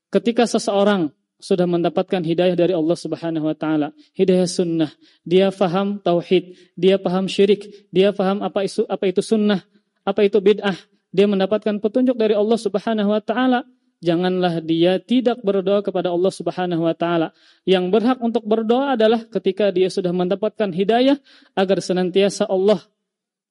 Ketika 0.09 0.49
seseorang 0.49 1.13
sudah 1.37 1.69
mendapatkan 1.69 2.19
hidayah 2.25 2.57
dari 2.57 2.73
Allah 2.73 2.97
Subhanahu 2.97 3.45
wa 3.47 3.55
taala, 3.55 3.93
hidayah 4.17 4.49
sunnah, 4.49 4.91
dia 5.21 5.53
faham 5.53 6.01
tauhid, 6.01 6.57
dia 6.73 6.97
paham 6.97 7.29
syirik, 7.29 7.69
dia 7.93 8.11
paham 8.11 8.41
apa 8.41 8.65
itu 8.65 8.83
apa 8.89 9.05
itu 9.07 9.21
sunnah, 9.21 9.63
apa 10.03 10.25
itu 10.25 10.41
bid'ah, 10.41 10.75
dia 11.13 11.25
mendapatkan 11.29 11.79
petunjuk 11.79 12.19
dari 12.19 12.33
Allah 12.33 12.59
Subhanahu 12.59 13.13
wa 13.13 13.21
taala, 13.23 13.63
janganlah 13.99 14.63
dia 14.63 14.99
tidak 14.99 15.43
berdoa 15.43 15.83
kepada 15.83 16.11
Allah 16.11 16.31
Subhanahu 16.31 16.87
wa 16.87 16.95
taala. 16.95 17.35
Yang 17.67 17.85
berhak 17.91 18.19
untuk 18.23 18.43
berdoa 18.47 18.95
adalah 18.95 19.23
ketika 19.27 19.71
dia 19.71 19.87
sudah 19.91 20.11
mendapatkan 20.11 20.71
hidayah 20.71 21.19
agar 21.55 21.77
senantiasa 21.83 22.47
Allah 22.47 22.83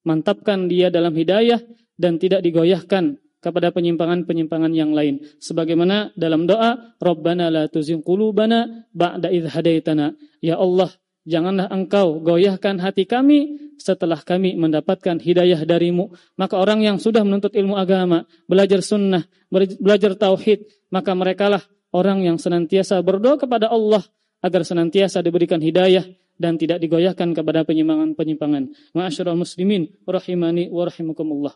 mantapkan 0.09 0.67
dia 0.67 0.89
dalam 0.89 1.13
hidayah 1.13 1.61
dan 2.01 2.17
tidak 2.17 2.41
digoyahkan 2.41 3.21
kepada 3.39 3.71
penyimpangan-penyimpangan 3.71 4.73
yang 4.75 4.91
lain. 4.97 5.23
Sebagaimana 5.39 6.11
dalam 6.19 6.49
doa, 6.49 6.97
Rabbana 6.99 7.53
la 7.53 7.65
tuzigh 7.71 8.03
qulubana 8.03 8.89
ba'da 8.91 9.31
idh 9.31 9.47
hadaitana. 9.47 10.15
Ya 10.43 10.59
Allah, 10.59 10.91
janganlah 11.29 11.69
engkau 11.69 12.25
goyahkan 12.25 12.81
hati 12.81 13.05
kami 13.05 13.69
setelah 13.77 14.19
kami 14.25 14.57
mendapatkan 14.57 15.21
hidayah 15.21 15.61
darimu. 15.69 16.11
Maka 16.41 16.57
orang 16.57 16.83
yang 16.83 16.97
sudah 16.97 17.23
menuntut 17.23 17.53
ilmu 17.53 17.77
agama, 17.77 18.25
belajar 18.49 18.81
sunnah, 18.81 19.29
belajar 19.53 20.17
tauhid, 20.17 20.65
maka 20.89 21.13
merekalah 21.13 21.63
orang 21.93 22.25
yang 22.25 22.41
senantiasa 22.41 22.99
berdoa 23.05 23.37
kepada 23.37 23.69
Allah 23.69 24.03
agar 24.41 24.65
senantiasa 24.65 25.21
diberikan 25.21 25.61
hidayah 25.61 26.09
dan 26.39 26.55
tidak 26.57 26.79
digoyahkan 26.81 27.35
kepada 27.35 27.67
penyimpangan-penyimpangan. 27.67 28.95
Ma'asyiral 28.95 29.39
muslimin 29.39 29.91
rahimani 30.07 30.71
wa 30.71 30.87
rahimakumullah. 30.87 31.55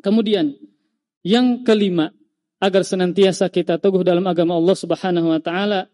Kemudian 0.00 0.56
yang 1.24 1.64
kelima 1.64 2.12
agar 2.60 2.84
senantiasa 2.84 3.48
kita 3.48 3.80
teguh 3.80 4.04
dalam 4.04 4.24
agama 4.28 4.56
Allah 4.56 4.76
Subhanahu 4.76 5.32
wa 5.32 5.40
taala 5.40 5.88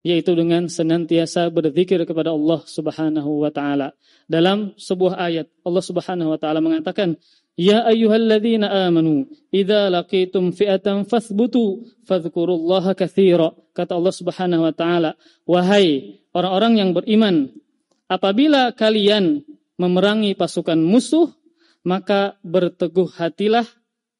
yaitu 0.00 0.32
dengan 0.32 0.64
senantiasa 0.64 1.52
berzikir 1.52 2.00
kepada 2.08 2.32
Allah 2.32 2.64
Subhanahu 2.64 3.44
wa 3.44 3.52
taala. 3.52 3.92
Dalam 4.24 4.72
sebuah 4.80 5.20
ayat 5.20 5.46
Allah 5.60 5.84
Subhanahu 5.84 6.32
wa 6.32 6.38
taala 6.40 6.64
mengatakan, 6.64 7.20
"Ya 7.52 7.84
ayyuhalladzina 7.84 8.88
amanu, 8.88 9.28
idza 9.52 9.92
laqitum 9.92 10.56
fi'atan 10.56 11.04
fathbutu 11.04 11.84
fadhkurullaha 12.08 12.96
katsira." 12.96 13.52
Kata 13.76 14.00
Allah 14.00 14.14
Subhanahu 14.16 14.64
wa 14.64 14.72
taala, 14.72 15.20
"Wahai 15.44 16.16
orang-orang 16.32 16.80
yang 16.80 16.90
beriman, 16.96 17.52
apabila 18.08 18.72
kalian 18.72 19.44
memerangi 19.76 20.32
pasukan 20.32 20.80
musuh, 20.80 21.28
maka 21.84 22.40
berteguh 22.40 23.08
hatilah 23.20 23.68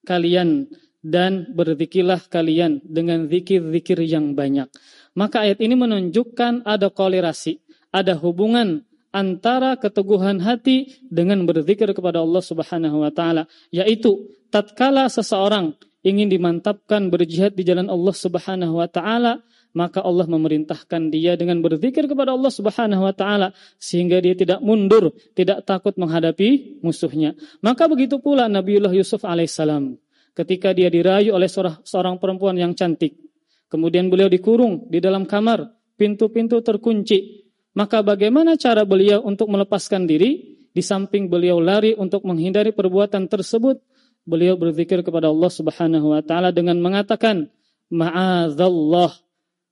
kalian 0.04 0.68
dan 1.00 1.48
berzikirlah 1.56 2.20
kalian 2.28 2.84
dengan 2.84 3.32
zikir-zikir 3.32 4.04
yang 4.04 4.36
banyak." 4.36 4.68
Maka 5.14 5.42
ayat 5.46 5.58
ini 5.58 5.74
menunjukkan 5.74 6.62
ada 6.66 6.88
kolerasi, 6.88 7.58
ada 7.90 8.14
hubungan 8.14 8.86
antara 9.10 9.74
keteguhan 9.74 10.38
hati 10.38 11.02
dengan 11.10 11.42
berzikir 11.42 11.90
kepada 11.90 12.22
Allah 12.22 12.42
Subhanahu 12.42 13.02
wa 13.02 13.10
taala, 13.10 13.50
yaitu 13.74 14.30
tatkala 14.54 15.10
seseorang 15.10 15.74
ingin 16.06 16.30
dimantapkan 16.30 17.10
berjihad 17.10 17.58
di 17.58 17.66
jalan 17.66 17.90
Allah 17.90 18.14
Subhanahu 18.14 18.78
wa 18.78 18.86
taala, 18.86 19.42
maka 19.70 20.02
Allah 20.02 20.26
memerintahkan 20.26 21.14
dia 21.14 21.38
dengan 21.38 21.62
berzikir 21.62 22.06
kepada 22.10 22.34
Allah 22.34 22.50
Subhanahu 22.50 23.06
wa 23.06 23.14
taala 23.14 23.54
sehingga 23.78 24.18
dia 24.18 24.34
tidak 24.34 24.62
mundur, 24.62 25.14
tidak 25.34 25.62
takut 25.66 25.94
menghadapi 25.98 26.82
musuhnya. 26.82 27.38
Maka 27.62 27.86
begitu 27.86 28.18
pula 28.18 28.50
Nabiullah 28.50 28.94
Yusuf 28.94 29.22
alaihissalam 29.22 29.98
ketika 30.34 30.74
dia 30.74 30.88
dirayu 30.90 31.34
oleh 31.34 31.50
seorang, 31.50 32.16
perempuan 32.18 32.56
yang 32.56 32.72
cantik. 32.74 33.29
Kemudian 33.70 34.10
beliau 34.10 34.26
dikurung 34.26 34.90
di 34.90 34.98
dalam 34.98 35.22
kamar, 35.24 35.70
pintu-pintu 35.94 36.58
terkunci. 36.58 37.46
Maka 37.78 38.02
bagaimana 38.02 38.58
cara 38.58 38.82
beliau 38.82 39.22
untuk 39.22 39.46
melepaskan 39.46 40.10
diri? 40.10 40.58
Di 40.70 40.82
samping 40.82 41.30
beliau 41.30 41.62
lari 41.62 41.94
untuk 41.94 42.26
menghindari 42.26 42.74
perbuatan 42.74 43.30
tersebut, 43.30 43.78
beliau 44.26 44.58
berzikir 44.58 45.02
kepada 45.06 45.30
Allah 45.30 45.50
Subhanahu 45.50 46.14
wa 46.14 46.22
taala 46.22 46.50
dengan 46.50 46.78
mengatakan, 46.82 47.50
"Ma'adzallah." 47.90 49.14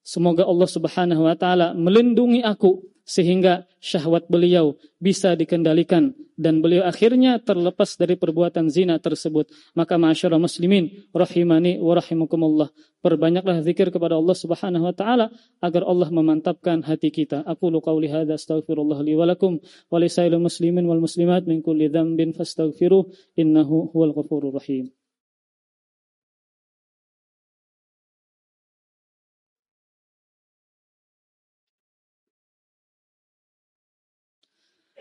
Semoga 0.02 0.46
Allah 0.46 0.68
Subhanahu 0.70 1.22
wa 1.26 1.36
taala 1.38 1.74
melindungi 1.74 2.42
aku 2.42 2.82
sehingga 3.08 3.64
syahwat 3.80 4.28
beliau 4.28 4.76
bisa 5.00 5.32
dikendalikan 5.32 6.12
dan 6.36 6.60
beliau 6.60 6.84
akhirnya 6.84 7.40
terlepas 7.40 7.96
dari 7.96 8.20
perbuatan 8.20 8.68
zina 8.68 9.00
tersebut. 9.00 9.48
Maka 9.72 9.96
masyarakat 9.96 10.36
muslimin 10.36 11.08
rahimani 11.16 11.80
wa 11.80 11.96
rahimakumullah. 11.96 12.68
Perbanyaklah 13.00 13.64
zikir 13.64 13.88
kepada 13.88 14.20
Allah 14.20 14.36
Subhanahu 14.36 14.84
wa 14.84 14.94
taala 14.94 15.32
agar 15.64 15.88
Allah 15.88 16.12
memantapkan 16.12 16.84
hati 16.84 17.08
kita. 17.08 17.42
Aku 17.48 17.72
lu 17.72 17.80
qauli 17.80 18.12
hadza 18.12 18.36
astaghfirullah 18.36 19.00
li 19.00 19.16
wa 19.16 19.24
lakum 19.24 19.56
wa 19.88 19.98
muslimin 20.36 20.84
wal 20.84 21.00
muslimat 21.00 21.48
min 21.48 21.64
kulli 21.64 21.88
dzambin 21.88 22.36
fastaghfiruh 22.36 23.08
innahu 23.40 23.88
huwal 23.90 24.12
ghafurur 24.12 24.52
rahim. 24.52 24.97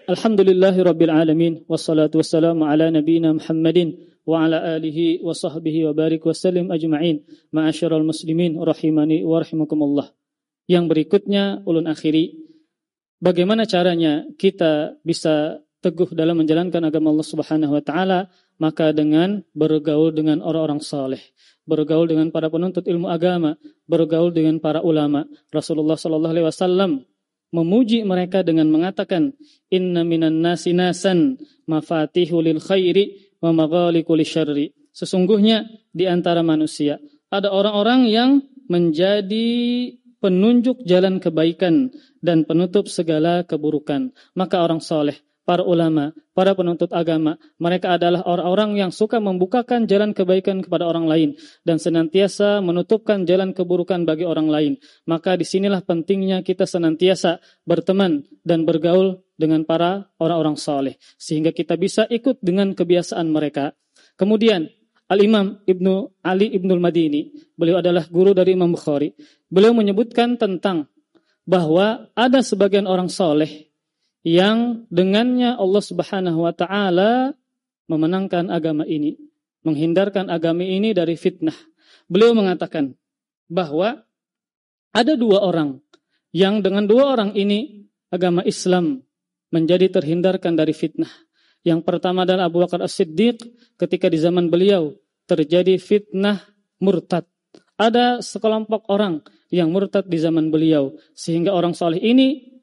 Alhamdulillahi 0.08 0.80
Rabbil 0.88 1.12
Alamin. 1.12 1.54
Wassalatu 1.68 2.24
wassalamu 2.24 2.64
ala 2.64 2.88
nabina 2.88 3.36
Muhammadin 3.36 4.08
Wa 4.24 4.48
ala 4.48 4.80
alihi 4.80 5.20
wa 5.20 5.36
sahbihi 5.36 5.84
wa 5.84 5.92
barik 5.92 6.24
wa 6.24 6.32
salim 6.32 6.72
ajma'in. 6.72 7.28
Ma'asyiral 7.52 8.08
muslimin 8.08 8.56
Rahimani 8.56 9.28
wa 9.28 9.44
rahimakumullah. 9.44 10.08
Yang 10.64 10.84
berikutnya 10.88 11.60
ulun 11.68 11.92
akhiri. 11.92 12.40
Bagaimana 13.20 13.68
caranya 13.68 14.24
kita 14.40 14.96
bisa 15.04 15.60
teguh 15.84 16.16
dalam 16.16 16.40
menjalankan 16.40 16.88
agama 16.88 17.12
Allah 17.12 17.28
Subhanahu 17.28 17.76
wa 17.76 17.84
taala? 17.84 18.32
Maka 18.64 18.96
dengan 18.96 19.44
bergaul 19.52 20.16
dengan 20.16 20.40
orang-orang 20.40 20.80
saleh, 20.80 21.20
bergaul 21.68 22.08
dengan 22.08 22.32
para 22.32 22.48
penuntut 22.48 22.88
ilmu 22.88 23.12
agama, 23.12 23.60
bergaul 23.92 24.32
dengan 24.32 24.64
para 24.64 24.80
ulama. 24.80 25.28
Rasulullah 25.52 26.00
sallallahu 26.00 26.32
alaihi 26.32 26.48
wasallam 26.48 26.92
memuji 27.52 28.04
mereka 28.04 28.44
dengan 28.44 28.68
mengatakan 28.72 29.36
inna 29.72 30.04
minan 30.04 30.40
nasi 30.44 30.72
nasan 30.72 31.40
mafatihu 31.68 32.40
lil 32.44 32.60
khairi 32.64 33.36
wa 33.44 33.52
maghaliqu 33.54 34.14
syarri. 34.24 34.74
Sesungguhnya 34.96 35.68
di 35.94 36.10
antara 36.10 36.42
manusia 36.42 36.98
ada 37.30 37.54
orang-orang 37.54 38.10
yang 38.10 38.32
menjadi 38.66 39.48
penunjuk 40.18 40.82
jalan 40.84 41.22
kebaikan 41.22 41.94
dan 42.26 42.44
penutup 42.44 42.90
segala 42.90 43.46
keburukan. 43.46 44.12
Maka 44.34 44.66
orang 44.66 44.82
soleh 44.82 45.27
para 45.48 45.64
ulama, 45.64 46.12
para 46.36 46.52
penuntut 46.52 46.92
agama. 46.92 47.40
Mereka 47.56 47.96
adalah 47.96 48.28
orang-orang 48.28 48.76
yang 48.76 48.92
suka 48.92 49.24
membukakan 49.24 49.88
jalan 49.88 50.12
kebaikan 50.12 50.60
kepada 50.60 50.84
orang 50.84 51.08
lain 51.08 51.30
dan 51.64 51.80
senantiasa 51.80 52.60
menutupkan 52.60 53.24
jalan 53.24 53.56
keburukan 53.56 54.04
bagi 54.04 54.28
orang 54.28 54.52
lain. 54.52 54.74
Maka 55.08 55.40
di 55.40 55.48
sinilah 55.48 55.80
pentingnya 55.88 56.44
kita 56.44 56.68
senantiasa 56.68 57.40
berteman 57.64 58.28
dan 58.44 58.68
bergaul 58.68 59.24
dengan 59.40 59.64
para 59.64 60.12
orang-orang 60.20 60.60
saleh 60.60 61.00
sehingga 61.16 61.56
kita 61.56 61.80
bisa 61.80 62.04
ikut 62.12 62.44
dengan 62.44 62.76
kebiasaan 62.76 63.32
mereka. 63.32 63.72
Kemudian 64.20 64.68
Al-Imam 65.08 65.64
Ibnu 65.64 66.20
Ali 66.20 66.52
Ibnul 66.52 66.84
Madini, 66.84 67.32
beliau 67.56 67.80
adalah 67.80 68.04
guru 68.12 68.36
dari 68.36 68.52
Imam 68.52 68.76
Bukhari. 68.76 69.16
Beliau 69.48 69.72
menyebutkan 69.72 70.36
tentang 70.36 70.92
bahwa 71.48 72.12
ada 72.12 72.44
sebagian 72.44 72.84
orang 72.84 73.08
soleh 73.08 73.67
yang 74.28 74.84
dengannya 74.92 75.56
Allah 75.56 75.80
Subhanahu 75.80 76.44
wa 76.44 76.52
taala 76.52 77.32
memenangkan 77.88 78.52
agama 78.52 78.84
ini, 78.84 79.16
menghindarkan 79.64 80.28
agama 80.28 80.68
ini 80.68 80.92
dari 80.92 81.16
fitnah. 81.16 81.56
Beliau 82.12 82.36
mengatakan 82.36 82.92
bahwa 83.48 84.04
ada 84.92 85.16
dua 85.16 85.48
orang 85.48 85.80
yang 86.36 86.60
dengan 86.60 86.84
dua 86.84 87.16
orang 87.16 87.32
ini 87.40 87.88
agama 88.12 88.44
Islam 88.44 89.00
menjadi 89.48 89.88
terhindarkan 89.96 90.60
dari 90.60 90.76
fitnah. 90.76 91.12
Yang 91.64 91.88
pertama 91.88 92.28
adalah 92.28 92.52
Abu 92.52 92.60
Bakar 92.60 92.84
As-Siddiq 92.84 93.40
ketika 93.80 94.12
di 94.12 94.20
zaman 94.20 94.52
beliau 94.52 94.92
terjadi 95.24 95.80
fitnah 95.80 96.44
murtad. 96.84 97.24
Ada 97.80 98.20
sekelompok 98.20 98.92
orang 98.92 99.24
yang 99.48 99.72
murtad 99.72 100.04
di 100.12 100.20
zaman 100.20 100.52
beliau 100.52 101.00
sehingga 101.16 101.56
orang 101.56 101.72
soleh 101.72 102.04
ini 102.04 102.57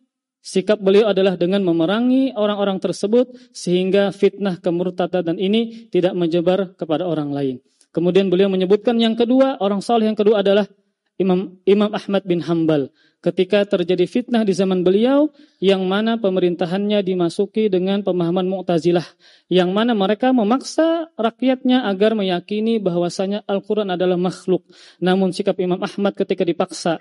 Sikap 0.44 0.76
beliau 0.76 1.08
adalah 1.08 1.40
dengan 1.40 1.64
memerangi 1.64 2.36
orang-orang 2.36 2.76
tersebut 2.76 3.32
sehingga 3.56 4.12
fitnah 4.12 4.60
kemurtadan 4.60 5.40
ini 5.40 5.88
tidak 5.88 6.12
menyebar 6.12 6.76
kepada 6.76 7.08
orang 7.08 7.32
lain. 7.32 7.56
Kemudian 7.96 8.28
beliau 8.28 8.52
menyebutkan 8.52 9.00
yang 9.00 9.16
kedua, 9.16 9.56
orang 9.64 9.80
saleh 9.80 10.04
yang 10.04 10.18
kedua 10.18 10.44
adalah 10.44 10.68
Imam 11.16 11.62
Imam 11.64 11.88
Ahmad 11.96 12.28
bin 12.28 12.44
Hambal. 12.44 12.92
Ketika 13.24 13.64
terjadi 13.64 14.04
fitnah 14.04 14.44
di 14.44 14.52
zaman 14.52 14.84
beliau 14.84 15.32
yang 15.64 15.88
mana 15.88 16.20
pemerintahannya 16.20 17.00
dimasuki 17.00 17.72
dengan 17.72 18.04
pemahaman 18.04 18.44
Mu'tazilah 18.44 19.06
yang 19.48 19.72
mana 19.72 19.96
mereka 19.96 20.36
memaksa 20.36 21.08
rakyatnya 21.16 21.88
agar 21.88 22.12
meyakini 22.12 22.84
bahwasanya 22.84 23.48
Al-Qur'an 23.48 23.88
adalah 23.96 24.20
makhluk. 24.20 24.68
Namun 25.00 25.32
sikap 25.32 25.56
Imam 25.56 25.80
Ahmad 25.80 26.12
ketika 26.12 26.44
dipaksa 26.44 27.00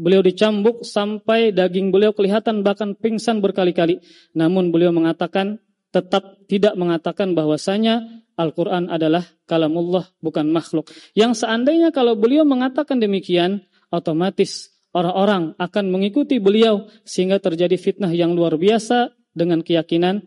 Beliau 0.00 0.24
dicambuk 0.24 0.80
sampai 0.80 1.52
daging 1.52 1.92
beliau 1.92 2.16
kelihatan 2.16 2.64
bahkan 2.64 2.96
pingsan 2.96 3.44
berkali-kali. 3.44 4.00
Namun 4.32 4.72
beliau 4.72 4.96
mengatakan 4.96 5.60
tetap 5.92 6.40
tidak 6.48 6.72
mengatakan 6.80 7.36
bahwasanya 7.36 8.24
Al-Quran 8.40 8.88
adalah 8.88 9.20
kalamullah 9.44 10.08
bukan 10.24 10.48
makhluk. 10.48 10.88
Yang 11.12 11.44
seandainya 11.44 11.92
kalau 11.92 12.16
beliau 12.16 12.48
mengatakan 12.48 12.96
demikian, 12.96 13.68
otomatis 13.92 14.72
orang-orang 14.96 15.52
akan 15.60 15.92
mengikuti 15.92 16.40
beliau 16.40 16.88
sehingga 17.04 17.36
terjadi 17.36 17.76
fitnah 17.76 18.08
yang 18.08 18.32
luar 18.32 18.56
biasa 18.56 19.12
dengan 19.36 19.60
keyakinan 19.60 20.24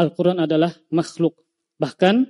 Al-Quran 0.00 0.40
adalah 0.40 0.72
makhluk. 0.88 1.36
Bahkan 1.76 2.24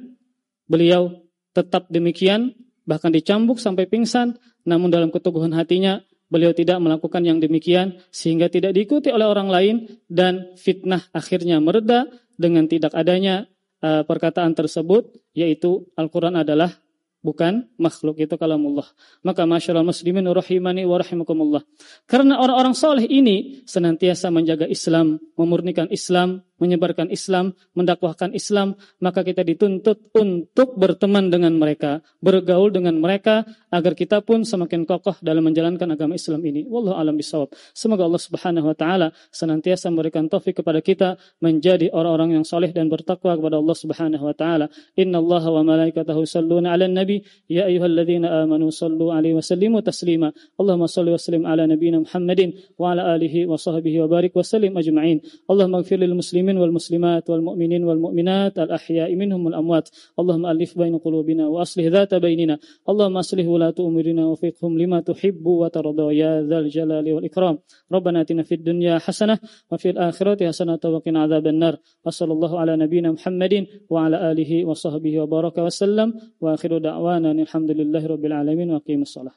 beliau 0.66 1.22
tetap 1.54 1.86
demikian, 1.86 2.58
bahkan 2.82 3.14
dicambuk 3.14 3.62
sampai 3.62 3.86
pingsan, 3.86 4.34
namun 4.66 4.90
dalam 4.90 5.14
keteguhan 5.14 5.54
hatinya 5.54 6.02
beliau 6.30 6.54
tidak 6.54 6.78
melakukan 6.78 7.26
yang 7.26 7.42
demikian 7.42 7.98
sehingga 8.14 8.46
tidak 8.46 8.72
diikuti 8.72 9.10
oleh 9.10 9.26
orang 9.26 9.50
lain 9.50 9.76
dan 10.06 10.54
fitnah 10.54 11.02
akhirnya 11.10 11.58
mereda 11.58 12.06
dengan 12.38 12.70
tidak 12.70 12.94
adanya 12.94 13.50
uh, 13.82 14.06
perkataan 14.06 14.54
tersebut 14.54 15.10
yaitu 15.34 15.90
Al-Qur'an 15.98 16.38
adalah 16.38 16.72
bukan 17.20 17.68
makhluk 17.76 18.16
itu 18.20 18.34
kalamullah. 18.40 18.88
Maka 19.20 19.44
masyaallah 19.44 19.84
muslimin 19.84 20.24
rahimani 20.24 20.88
wa 20.88 20.96
rahimakumullah. 20.96 21.62
Karena 22.08 22.40
orang-orang 22.40 22.72
soleh 22.72 23.04
ini 23.04 23.60
senantiasa 23.68 24.32
menjaga 24.32 24.64
Islam, 24.64 25.20
memurnikan 25.36 25.88
Islam, 25.92 26.40
menyebarkan 26.60 27.08
Islam, 27.08 27.56
mendakwahkan 27.74 28.36
Islam, 28.36 28.76
maka 29.00 29.24
kita 29.24 29.42
dituntut 29.42 30.12
untuk 30.14 30.76
berteman 30.76 31.32
dengan 31.32 31.56
mereka, 31.56 32.04
bergaul 32.20 32.70
dengan 32.70 33.00
mereka 33.00 33.48
agar 33.72 33.96
kita 33.96 34.20
pun 34.20 34.44
semakin 34.44 34.84
kokoh 34.84 35.16
dalam 35.24 35.46
menjalankan 35.46 35.88
agama 35.90 36.14
Islam 36.14 36.44
ini. 36.44 36.68
Wallahu 36.68 36.96
alam 37.00 37.16
bisawab. 37.16 37.50
Semoga 37.72 38.04
Allah 38.04 38.22
Subhanahu 38.22 38.66
wa 38.68 38.76
taala 38.76 39.08
senantiasa 39.32 39.88
memberikan 39.88 40.28
taufik 40.28 40.60
kepada 40.60 40.84
kita 40.84 41.16
menjadi 41.40 41.88
orang-orang 41.94 42.36
yang 42.40 42.44
saleh 42.44 42.70
dan 42.74 42.92
bertakwa 42.92 43.38
kepada 43.38 43.56
Allah 43.56 43.76
Subhanahu 43.76 44.24
wa 44.26 44.34
taala. 44.36 44.66
Innallaha 44.98 45.48
wa 45.48 45.62
malaikatahu 45.64 46.26
yusalluna 46.26 46.74
'alan 46.74 46.92
nabi 46.92 47.22
ya 47.46 47.70
ayyuhalladzina 47.70 48.44
amanu 48.44 48.68
sallu 48.74 49.14
'alaihi 49.14 49.38
wa 49.38 49.44
sallimu 49.44 49.78
taslima. 49.80 50.28
Allahumma 50.58 50.90
salli 50.90 51.14
wa 51.14 51.20
sallim 51.20 51.44
ala 51.46 51.64
nabiyyina 51.64 52.02
Muhammadin 52.04 52.58
wa 52.76 52.92
ala 52.92 53.14
alihi 53.14 53.46
wa 53.46 53.54
sahbihi 53.54 54.02
wa 54.04 54.08
barik 54.10 54.34
wa 54.34 54.42
sallim 54.42 54.74
ajma'in. 54.74 55.22
Allahumma 55.46 55.86
ighfir 55.86 55.98
lil 56.02 56.18
muslimin 56.18 56.49
المسلمين 56.50 56.80
والمسلمات 56.90 57.30
والمؤمنين 57.30 57.84
والمؤمنات 57.84 58.58
الأحياء 58.58 59.14
منهم 59.14 59.46
والأموات. 59.46 59.88
اللهم 60.18 60.46
ألف 60.46 60.78
بين 60.78 60.98
قلوبنا 60.98 61.48
وأصلح 61.48 61.84
ذات 61.86 62.14
بيننا. 62.14 62.58
اللهم 62.88 63.16
أصلح 63.16 63.46
ولاة 63.46 63.74
أمورنا 63.80 64.26
وفقهم 64.26 64.78
لما 64.78 65.00
تحب 65.00 65.46
وترضى. 65.46 66.16
يا 66.16 66.42
ذا 66.42 66.58
الجلال 66.58 67.12
والإكرام. 67.12 67.58
ربنا 67.92 68.20
آتنا 68.20 68.42
في 68.42 68.54
الدنيا 68.54 68.98
حسنة 68.98 69.38
وفي 69.70 69.90
الآخرة 69.90 70.46
حسنة 70.48 70.82
وقنا 70.84 71.22
عذاب 71.22 71.46
النار. 71.46 71.74
وصلى 72.04 72.32
الله 72.32 72.52
على 72.58 72.76
نبينا 72.76 73.12
محمد 73.12 73.66
وعلى 73.90 74.16
آله 74.32 74.64
وصحبه 74.64 75.20
وبارك 75.20 75.58
وسلم. 75.58 76.08
وآخر 76.40 76.78
دعوانا 76.78 77.30
الحمد 77.32 77.70
لله 77.70 78.02
رب 78.06 78.24
العالمين 78.24 78.70
وقيم 78.70 79.02
الصلاة. 79.02 79.36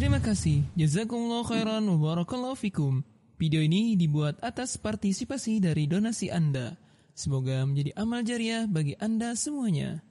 Terima 0.00 0.16
kasih. 0.16 0.64
Jazakumullah 0.80 1.44
khairan. 1.44 1.84
Wa 1.84 2.16
barakallahu 2.16 2.56
fikum. 2.56 3.04
Video 3.40 3.64
ini 3.64 3.96
dibuat 3.96 4.36
atas 4.44 4.76
partisipasi 4.76 5.64
dari 5.64 5.88
donasi 5.88 6.28
Anda. 6.28 6.76
Semoga 7.16 7.64
menjadi 7.64 7.96
amal 7.96 8.20
jariah 8.20 8.68
bagi 8.68 8.92
Anda 9.00 9.32
semuanya. 9.32 10.04